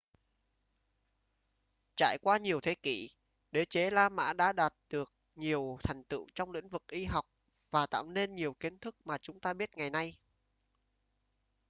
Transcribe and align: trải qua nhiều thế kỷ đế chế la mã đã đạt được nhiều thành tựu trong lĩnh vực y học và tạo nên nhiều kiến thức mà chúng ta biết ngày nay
trải 1.95 2.17
qua 2.17 2.37
nhiều 2.37 2.59
thế 2.59 2.75
kỷ 2.75 3.09
đế 3.51 3.65
chế 3.65 3.91
la 3.91 4.09
mã 4.09 4.33
đã 4.33 4.53
đạt 4.53 4.73
được 4.89 5.13
nhiều 5.35 5.77
thành 5.83 6.03
tựu 6.03 6.27
trong 6.35 6.51
lĩnh 6.51 6.67
vực 6.69 6.83
y 6.87 7.05
học 7.05 7.25
và 7.71 7.87
tạo 7.87 8.03
nên 8.07 8.35
nhiều 8.35 8.53
kiến 8.53 8.79
thức 8.79 8.95
mà 9.05 9.17
chúng 9.17 9.39
ta 9.39 9.53
biết 9.53 9.77
ngày 9.77 9.89
nay 9.89 10.17